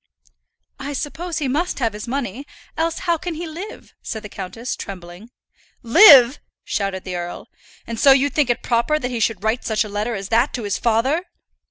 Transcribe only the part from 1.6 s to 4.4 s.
have his money; else how can he live?" said the